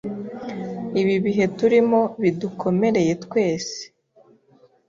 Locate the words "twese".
3.23-3.77